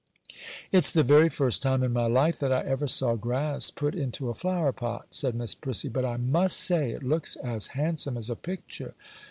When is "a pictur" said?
8.27-8.95